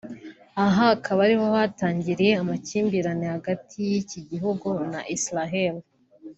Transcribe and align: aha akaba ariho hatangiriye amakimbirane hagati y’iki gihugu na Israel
aha 0.65 0.85
akaba 0.95 1.19
ariho 1.27 1.45
hatangiriye 1.55 2.31
amakimbirane 2.41 3.25
hagati 3.33 3.75
y’iki 3.89 4.19
gihugu 4.29 4.67
na 4.91 5.01
Israel 5.15 5.75